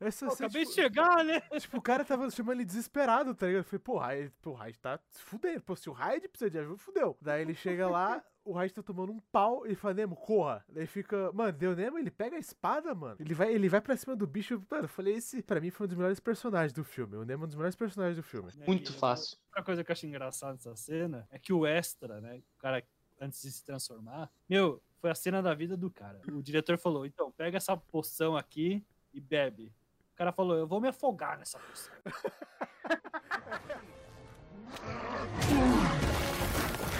[0.00, 1.40] Essa, Pô, essa, acabei de tipo, chegar, né?
[1.58, 3.60] tipo, o cara tava chamando ele desesperado, tá ligado?
[3.60, 5.60] Eu falei, pô, o Hyde, pô, o Hyde tá se fudendo.
[5.62, 7.16] Pô, se o Hyde precisa de ajuda, fudeu.
[7.22, 10.62] Daí ele chega lá, o Hyde tá tomando um pau e fala, Nemo, corra.
[10.68, 13.16] Daí fica, mano, deu Nemo, ele pega a espada, mano.
[13.18, 14.60] Ele vai, ele vai pra cima do bicho.
[14.70, 17.16] Mano, eu falei, esse pra mim foi um dos melhores personagens do filme.
[17.16, 18.50] O Nemo é um dos melhores personagens do filme.
[18.66, 19.38] Muito E fácil.
[19.48, 22.42] Outra coisa que eu acho engraçada nessa cena é que o extra, né?
[22.56, 22.82] O cara
[23.20, 26.20] antes de se transformar, meu, foi a cena da vida do cara.
[26.32, 29.72] O diretor falou: então, pega essa poção aqui e bebe.
[30.12, 31.94] O cara falou: eu vou me afogar nessa poção.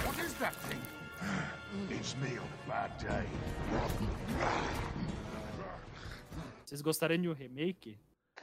[0.05, 0.81] What is that thing?
[1.93, 3.27] It's me on a bad day.
[6.65, 7.97] Vocês gostariam de um remake?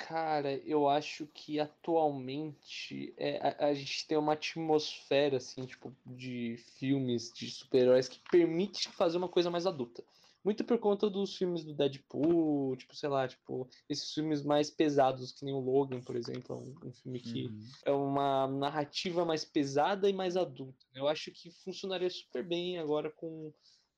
[0.08, 6.56] Cara, eu acho que atualmente é, a, a gente tem uma atmosfera, assim, tipo, de
[6.78, 10.02] filmes de super-heróis que permite fazer uma coisa mais adulta.
[10.44, 15.30] Muito por conta dos filmes do Deadpool, tipo, sei lá, tipo, esses filmes mais pesados,
[15.30, 17.68] que nem o Logan, por exemplo, é um, um filme que Uhum.
[17.84, 20.84] é uma narrativa mais pesada e mais adulta.
[20.92, 23.52] Eu acho que funcionaria super bem agora com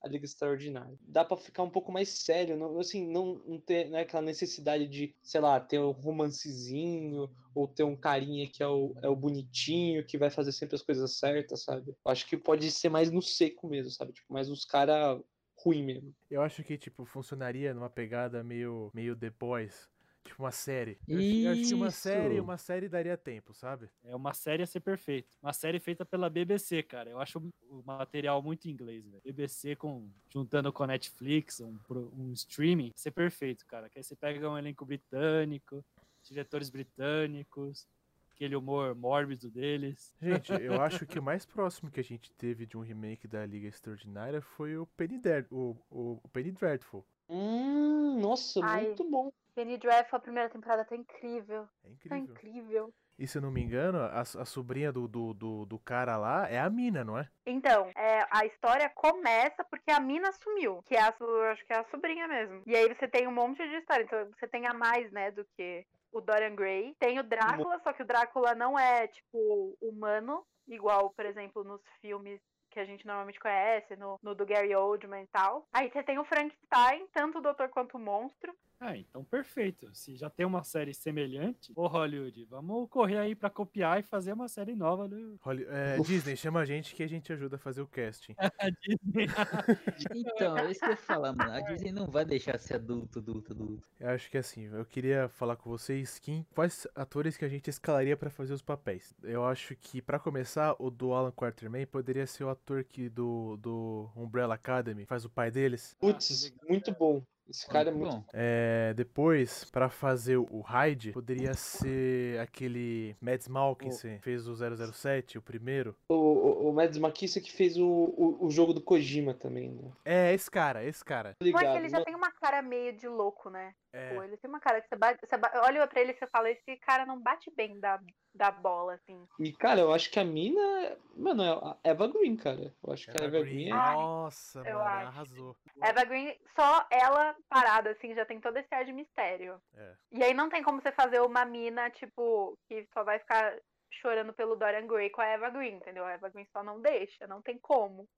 [0.04, 0.98] a Liga Extraordinária.
[1.00, 4.86] Dá pra ficar um pouco mais sério, não, assim, não, não ter né, aquela necessidade
[4.86, 9.16] de, sei lá, ter um romancezinho ou ter um carinha que é o, é o
[9.16, 11.94] bonitinho, que vai fazer sempre as coisas certas, sabe?
[12.04, 14.12] Acho que pode ser mais no seco mesmo, sabe?
[14.12, 15.18] Tipo, mais uns cara
[15.56, 16.14] ruim mesmo.
[16.30, 19.88] Eu acho que, tipo, funcionaria numa pegada meio, meio The Boys.
[20.24, 20.98] Tipo, uma série.
[21.06, 22.42] Eu acho, eu acho que uma série, Isso.
[22.42, 23.90] uma série daria tempo, sabe?
[24.02, 25.28] É uma série a ser perfeita.
[25.42, 27.10] Uma série feita pela BBC, cara.
[27.10, 29.22] Eu acho o material muito inglês, velho.
[29.22, 33.88] BBC com, juntando com a Netflix, um, um streaming, ia ser perfeito, cara.
[33.88, 35.84] Que aí você pega um elenco britânico,
[36.22, 37.86] diretores britânicos,
[38.34, 40.14] aquele humor mórbido deles.
[40.20, 43.44] Gente, eu acho que o mais próximo que a gente teve de um remake da
[43.44, 47.04] Liga Extraordinária foi o Penny, Dread, o, o, o Penny Dreadful.
[47.28, 48.86] Hum, nossa, Ai.
[48.86, 49.30] muito bom.
[49.54, 51.68] Penny Dreadful, a primeira temporada tá incrível.
[51.84, 52.18] É Tá incrível.
[52.18, 52.94] incrível.
[53.16, 56.48] E se eu não me engano, a, a sobrinha do, do, do, do cara lá
[56.48, 57.28] é a mina, não é?
[57.46, 61.14] Então, é, a história começa porque a mina sumiu, que é a,
[61.52, 62.62] acho que é a sobrinha mesmo.
[62.66, 65.44] E aí você tem um monte de história, então você tem a mais, né, do
[65.56, 66.96] que o Dorian Gray.
[66.98, 71.80] Tem o Drácula, só que o Drácula não é, tipo, humano, igual, por exemplo, nos
[72.00, 72.40] filmes
[72.70, 75.68] que a gente normalmente conhece, no, no do Gary Oldman e tal.
[75.72, 78.52] Aí você tem o Frankenstein, tanto o Doutor quanto o Monstro.
[78.80, 79.88] Ah, então perfeito.
[79.94, 84.32] Se já tem uma série semelhante, ô Hollywood, vamos correr aí pra copiar e fazer
[84.32, 87.58] uma série nova do Holly- é, Disney, chama a gente que a gente ajuda a
[87.58, 88.34] fazer o casting.
[88.82, 89.26] Disney.
[90.14, 91.52] Então, é isso que eu ia falar, mano.
[91.52, 93.88] A Disney não vai deixar ser adulto, adulto, adulto.
[93.98, 97.68] Eu acho que assim, eu queria falar com vocês quem, quais atores que a gente
[97.70, 99.14] escalaria pra fazer os papéis.
[99.22, 103.56] Eu acho que, pra começar, o do Alan Quarterman poderia ser o ator que do,
[103.56, 105.96] do Umbrella Academy faz o pai deles.
[105.98, 107.22] Putz, muito bom.
[107.48, 108.24] Esse cara é muito bom.
[108.32, 115.38] É, depois, pra fazer o Hyde, poderia ser aquele Mads Malkinson, que fez o 007,
[115.38, 115.94] o primeiro.
[116.08, 119.92] O, o, o Mads Makissa que fez o, o, o jogo do Kojima também, né?
[120.04, 121.36] É, esse cara, esse cara.
[121.40, 121.76] Ligado.
[121.76, 123.74] ele já Mas- tem uma cara meio de louco, né?
[123.94, 126.26] É, Pô, ele tem uma cara que você, bate, você olha pra ele e você
[126.26, 128.00] fala, esse cara não bate bem da,
[128.34, 129.24] da bola, assim.
[129.38, 130.96] E, cara, eu acho que a mina.
[131.16, 132.74] Mano, é a Eva Green, cara.
[132.82, 133.70] Eu acho que a Eva Eva Green, Green é.
[133.70, 135.06] Nossa, eu mano, acho.
[135.06, 135.56] arrasou.
[135.80, 139.62] Eva Green, só ela parada, assim, já tem todo esse ar de mistério.
[139.76, 139.94] É.
[140.10, 143.56] E aí não tem como você fazer uma mina, tipo, que só vai ficar
[143.92, 146.04] chorando pelo Dorian Gray com a Eva Green, entendeu?
[146.04, 148.08] A Eva Green só não deixa, não tem como.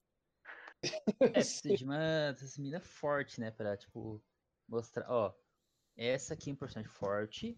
[1.21, 3.51] É, precisa de uma mina forte, né?
[3.51, 4.23] Pra, tipo,
[4.69, 5.35] mostrar, ó.
[5.97, 7.57] Essa aqui é um personagem forte.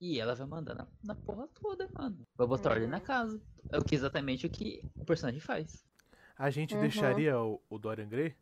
[0.00, 2.24] E ela vai mandar na, na porra toda, mano.
[2.36, 3.04] Vai botar ordem na Uhum.
[3.04, 3.42] casa.
[3.72, 5.84] É o que exatamente o que o personagem faz.
[6.36, 6.80] A gente Uhum.
[6.80, 8.36] deixaria o, o Dorian Gray?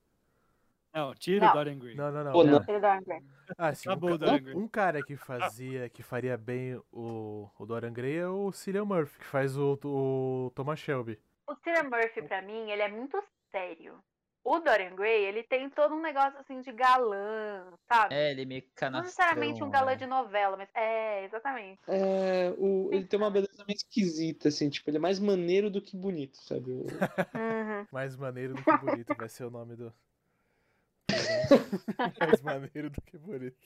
[0.93, 1.51] Não, tira Não.
[1.53, 1.95] o Dorian Gray.
[1.95, 2.33] Não, não, não.
[2.33, 2.63] Pô, não.
[2.69, 4.55] Ele dá um Ah, sim, um, Acabou o ca- Dorian Gray.
[4.57, 9.19] um cara que fazia, que faria bem o, o Dorian Gray é o Cillian Murphy,
[9.19, 11.19] que faz o, o Thomas Shelby.
[11.47, 13.99] O Cillian Murphy, pra mim, ele é muito sério.
[14.49, 18.15] O Dorian Gray, ele tem todo um negócio assim de galã, sabe?
[18.15, 19.03] É, ele é meio Não canastrão.
[19.05, 19.97] necessariamente um galã é.
[19.97, 21.81] de novela, mas é, exatamente.
[21.89, 25.83] É, o, ele tem uma beleza meio esquisita, assim, tipo, ele é mais maneiro do
[25.83, 26.71] que bonito, sabe?
[26.71, 26.87] O-
[27.35, 27.87] Uhum.
[27.91, 29.93] Mais maneiro do que bonito vai ser o nome do.
[32.21, 33.57] Mais maneiro do que bonito.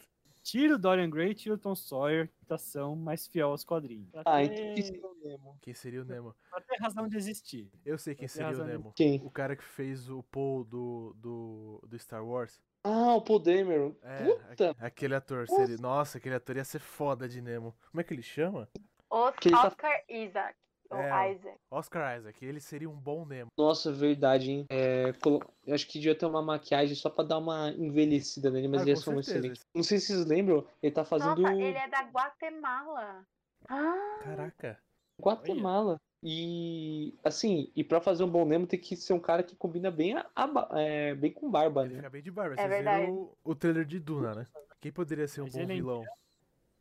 [0.43, 4.11] Tira o Dorian Gray, tira o Tom Sawyer, que são mais fiel aos quadrinhos.
[4.11, 5.59] Pra Ah, ter, então que seria o Nemo?
[5.61, 6.35] Quem seria o Nemo?
[6.51, 7.71] pra ter razão de existir.
[7.85, 8.93] Eu sei quem seria o Nemo.
[8.97, 9.21] Quem?
[9.25, 12.61] O cara que fez o Paul do, do, do Star Wars.
[12.83, 13.95] Ah, o Paul Dameron.
[14.03, 14.71] É, Puta!
[14.71, 15.47] aque- aquele ator.
[15.47, 15.77] Seria...
[15.77, 17.77] Nossa, aquele ator ia ser foda de Nemo.
[17.91, 18.67] Como é que ele chama?
[19.11, 20.57] Os- Que ele tá- Oscar Isaac.
[20.93, 21.59] É, Isaac.
[21.71, 22.45] Oscar Isaac.
[22.45, 23.49] Ele seria um bom Nemo.
[23.57, 24.67] Nossa, verdade, hein?
[24.69, 28.69] É, colo- eu acho que devia ter uma maquiagem só pra dar uma envelhecida nele,
[28.69, 29.47] mas Ah, ele ia com ser muito certeza.
[29.53, 29.61] excelente.
[29.75, 33.25] Não sei se vocês lembram, ele tá fazendo Nossa, ele é da Guatemala.
[33.69, 34.79] Ah, Caraca.
[35.21, 36.01] Guatemala.
[36.23, 39.91] E assim, e pra fazer um bom Nemo tem que ser um cara que combina
[39.91, 41.97] bem, a, a é, bem com barba, Ele né?
[41.97, 42.55] fica bem de barba.
[42.55, 43.07] É Vocês verdade.
[43.07, 44.47] viram o, o trailer de Duna, né?
[44.81, 46.05] Quem poderia ser um Mas bom é vilão?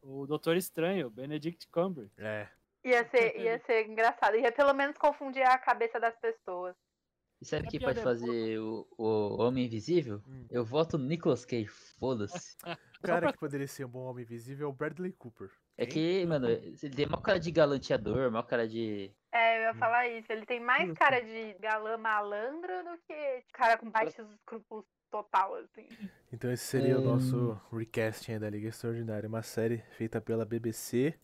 [0.02, 2.18] O Doutor Estranho, Benedict Cumberbatch.
[2.18, 2.48] É.
[2.84, 4.36] ia ser, ia ser engraçado.
[4.38, 6.76] Ia pelo menos confundir a cabeça das pessoas.
[7.42, 10.22] E sabe A quem piada pode é fazer o, o Homem Invisível?
[10.28, 10.46] Hum.
[10.50, 12.58] Eu voto no Nicolas Cage, foda-se.
[12.66, 12.66] O
[13.02, 15.50] cara que poderia ser um bom homem invisível é o Bradley Cooper.
[15.78, 15.94] É Quem?
[15.94, 19.16] que, mano, ele tem maior cara de galanteador, maior cara de.
[19.32, 19.76] É, eu ia Hum.
[19.76, 20.30] falar isso.
[20.30, 25.88] Ele tem mais cara de galã malandro do que cara com baixos escrúpulos total, assim.
[26.34, 27.04] Então esse seria o Hum.
[27.06, 29.30] nosso recasting aí da Liga Extraordinária.
[29.30, 31.18] Uma série feita pela BBC.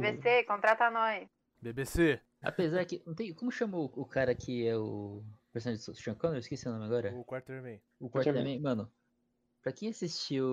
[0.00, 1.28] BBC, contrata nós.
[1.60, 3.00] BBC, Apesar que.
[3.06, 6.38] Não tem, como chama o, cara que é o personagem do Sean Connery?
[6.38, 7.14] Eu esqueci o nome agora.
[7.14, 7.80] o Quarterman.
[8.00, 8.60] O Quarterman.
[8.60, 8.90] Mano.
[9.62, 10.44] Pra quem assistiu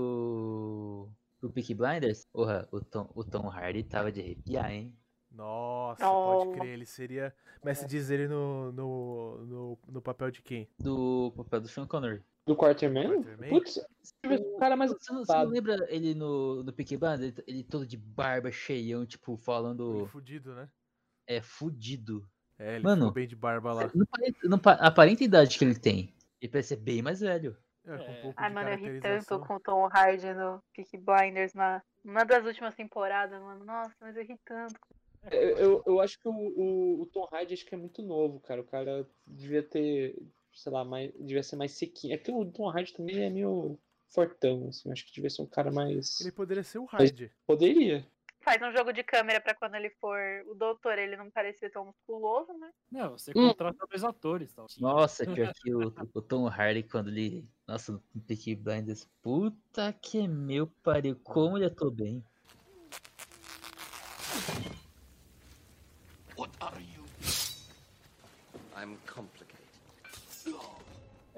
[1.41, 4.95] o Peaky Blinders, porra, o Tom, o Tom Hardy tava de arrepiar, hein?
[5.31, 6.51] Nossa, pode Oh.
[6.53, 7.33] crer, ele seria.
[7.63, 10.69] Mas se diz ele no, no, no, no papel de quem?
[10.77, 12.21] Do papel do Sean Connery.
[12.49, 13.07] Do Quarterman?
[13.07, 13.49] Quarterman?
[13.51, 16.97] Putz, se tivesse um cara mais Você não, você não lembra ele no, no Peaky
[16.97, 17.21] Blinders?
[17.21, 20.07] Ele, ele todo de barba, cheião, tipo, Ele falando.
[20.07, 20.67] fudido, né?
[21.27, 22.27] É, fudido.
[22.57, 23.01] É, ele Mano.
[23.03, 23.91] ficou bem de barba lá.
[23.93, 26.11] Não, pare- não pa- aparenta a idade que ele tem.
[26.41, 27.55] Ele parece ser bem mais velho.
[27.85, 28.33] É, um É.
[28.35, 32.43] Ai, mano, eu ri tanto com o Tom Hardy no Peaky Blinders na uma das
[32.47, 33.63] últimas temporadas, mano.
[33.63, 34.73] Nossa, mas eu ri tanto.
[35.29, 38.39] Eu, eu, eu acho que o, o, o Tom Hardy acho que é muito novo,
[38.39, 38.61] cara.
[38.61, 40.17] O cara devia ter,
[40.59, 42.13] sei lá, mais, devia ser mais sequinho.
[42.13, 44.91] É que o Tom Hardy também é meio fortão, assim.
[44.91, 46.19] Acho que devia ser um cara mais.
[46.19, 47.31] Ele poderia ser o Hyde.
[47.45, 48.05] Poderia.
[48.41, 50.17] Faz um jogo de câmera pra quando ele for
[50.47, 52.71] o doutor, ele não parecer tão musculoso, né?
[52.89, 53.49] Não, você Hum.
[53.49, 54.53] contrata dois atores.
[54.53, 54.65] Tal.
[54.79, 57.47] Nossa, pior que o, o Tom Hardy quando ele.
[57.67, 59.07] Nossa, no Peaky Blinders.
[59.21, 61.19] Puta que meu pariu.
[61.23, 62.23] Como ele atuou bem.
[66.37, 67.03] What are you?
[68.81, 69.38] I'm complicated.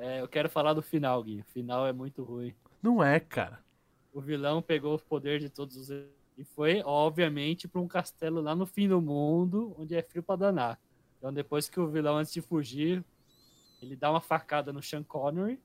[0.01, 1.41] É, eu quero falar do final, Gui.
[1.41, 2.55] O final é muito ruim.
[2.81, 3.63] Não é, cara.
[4.11, 5.89] O vilão pegou o poder de todos os.
[6.35, 10.35] E foi, obviamente, para um castelo lá no fim do mundo, onde é frio pra
[10.35, 10.79] danar.
[11.19, 13.05] Então, depois que o vilão, antes de fugir,
[13.79, 15.59] ele dá uma facada no Sean Connery.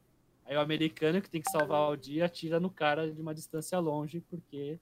[0.44, 3.79] Aí o americano, que tem que salvar o dia, atira no cara de uma distância
[3.79, 4.79] longe, porque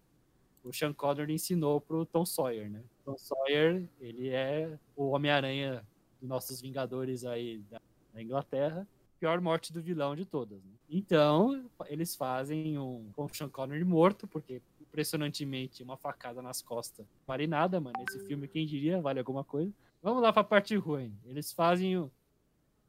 [0.65, 2.83] o Sean Connery ensinou pro Tom Sawyer, né?
[3.05, 5.87] Tom Sawyer, ele é o Homem-Aranha
[6.21, 7.81] dos nossos Vingadores aí da,
[8.13, 8.85] da Inglaterra.
[9.25, 10.63] Pior morte do vilão de todas.
[10.63, 10.73] né?
[10.87, 17.07] Então, eles fazem um com Sean Connery morto, porque impressionantemente uma facada nas costas.
[17.27, 17.97] Vale nada, mano.
[18.07, 19.73] Esse filme, quem diria, vale alguma coisa.
[20.03, 21.17] Vamos lá pra parte ruim.
[21.25, 22.13] Eles fazem o.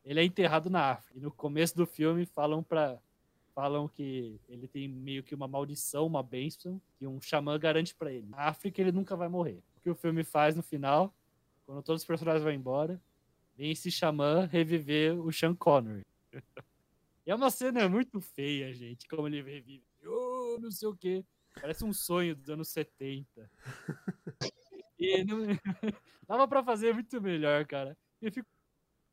[0.04, 1.18] Ele é enterrado na África.
[1.18, 3.00] E no começo do filme falam para
[3.56, 8.12] falam que ele tem meio que uma maldição, uma bênção, que um xamã garante pra
[8.12, 8.28] ele.
[8.28, 9.64] Na África ele nunca vai morrer.
[9.78, 11.14] O que o filme faz no final,
[11.66, 13.02] quando todos os personagens vão embora,
[13.56, 16.04] vem esse xamã reviver o Sean Connery.
[17.26, 19.84] E é uma cena muito feia, gente, como ele revive.
[20.06, 21.26] Oh, não sei o quê.
[21.60, 23.50] Parece um sonho dos anos 70.
[24.98, 25.40] E não...
[26.26, 27.98] dava pra fazer muito melhor, cara.
[28.22, 28.48] Eu fico,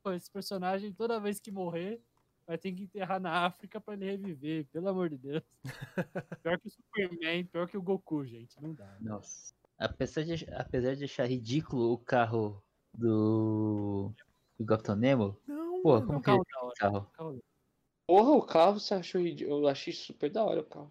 [0.02, 2.00] pô, esse personagem, toda vez que morrer,
[2.46, 5.42] vai ter que enterrar na África pra ele reviver, pelo amor de Deus.
[6.42, 8.60] Pior que o Superman, pior que o Goku, gente.
[8.60, 8.96] Não dá.
[9.00, 9.54] Nossa.
[9.78, 12.62] Apesar de, apesar de achar ridículo o carro
[12.94, 14.12] do.
[14.58, 15.36] do Capitão Nemo.
[15.46, 16.06] Não, Pô, mano.
[16.06, 16.30] como Um que
[16.72, 17.10] é carro
[18.06, 19.64] Porra, o carro você achou ridículo?
[19.64, 20.90] Eu achei super da hora o carro.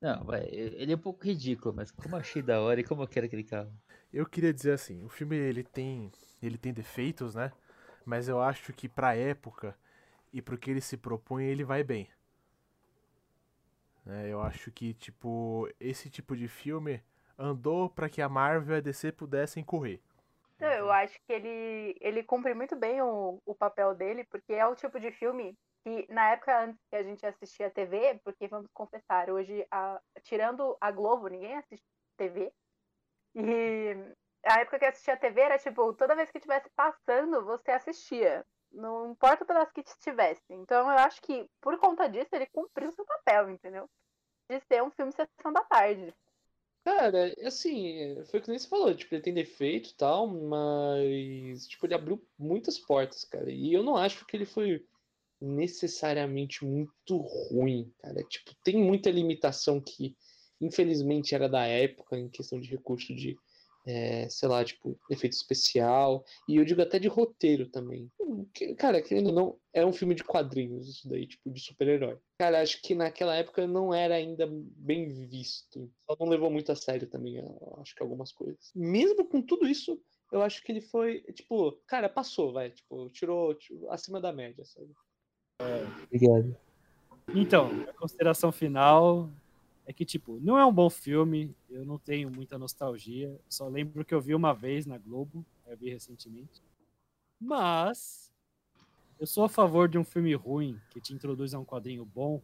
[0.00, 3.02] Não, vai, ele é um pouco ridículo, mas como eu achei da hora e como
[3.02, 3.72] eu quero aquele carro.
[4.12, 6.10] Eu queria dizer assim, o filme ele tem,
[6.42, 7.52] ele tem defeitos, né?
[8.04, 9.76] Mas eu acho que pra época
[10.32, 12.08] e pro que ele se propõe, ele vai bem.
[14.04, 17.02] Né, eu acho que tipo esse tipo de filme
[17.38, 20.00] andou pra que a Marvel e a DC pudessem correr.
[20.90, 24.74] Eu acho que ele, ele cumpre muito bem o, o papel dele, porque é o
[24.74, 28.68] tipo de filme que na época antes que a gente assistia a TV, porque vamos
[28.74, 32.52] confessar, hoje, a, tirando a Globo, ninguém assiste TV.
[33.36, 33.94] E
[34.44, 38.44] a época que assistia TV era tipo, toda vez que estivesse passando, você assistia.
[38.72, 40.42] Não importa pelas que estivesse.
[40.50, 43.88] Então eu acho que, por conta disso, ele cumpriu seu papel, entendeu?
[44.48, 46.12] De ser um filme sessão da tarde.
[46.84, 51.66] Cara, assim, foi o que nem você falou, tipo, ele tem defeito e tal, mas,
[51.66, 53.50] tipo, ele abriu muitas portas, cara.
[53.50, 54.82] E eu não acho que ele foi
[55.40, 58.22] necessariamente muito ruim, cara.
[58.24, 60.16] Tipo, tem muita limitação que,
[60.60, 63.36] infelizmente, era da época em questão de recurso de,
[63.86, 66.24] é, sei lá, tipo, efeito especial.
[66.48, 68.10] E eu digo até de roteiro também.
[68.78, 72.18] Cara, querendo ou não, é um filme de quadrinhos, isso daí, tipo, de super-herói.
[72.38, 75.90] Cara, acho que naquela época não era ainda bem visto.
[76.06, 77.42] Só não levou muito a sério também,
[77.78, 78.70] acho que algumas coisas.
[78.74, 80.00] Mesmo com tudo isso,
[80.32, 84.64] eu acho que ele foi, tipo, cara, passou, vai, tipo, tirou, tirou acima da média,
[84.64, 84.92] sabe?
[86.04, 86.56] Obrigado.
[87.34, 89.28] Então, a consideração final
[89.86, 94.04] é que, tipo, não é um bom filme, eu não tenho muita nostalgia, só lembro
[94.04, 96.62] que eu vi uma vez na Globo, eu vi recentemente.
[97.40, 98.32] Mas
[99.18, 102.40] eu sou a favor de um filme ruim que te introduz a um quadrinho bom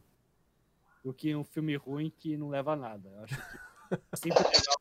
[1.04, 3.08] do que um filme ruim que não leva a nada.
[3.08, 3.58] Eu acho que
[4.12, 4.80] é sempre legal,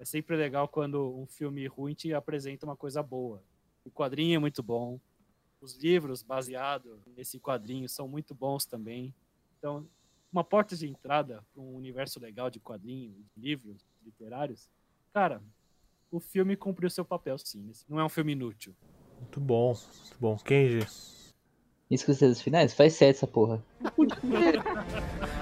[0.00, 3.42] é sempre legal quando um filme ruim te apresenta uma coisa boa.
[3.84, 4.98] O quadrinho é muito bom,
[5.60, 9.14] os livros baseados nesse quadrinho são muito bons também.
[9.58, 9.86] Então,
[10.36, 14.68] uma porta de entrada para um universo legal de quadrinhos, de livros literários.
[15.12, 15.42] Cara,
[16.10, 17.72] o filme cumpriu seu papel, sim.
[17.88, 18.74] Não é um filme inútil.
[19.18, 20.36] Muito bom, muito bom.
[20.36, 20.86] Kenji.
[21.90, 22.74] Isso que vocês finais?
[22.74, 23.64] Faz sete essa porra.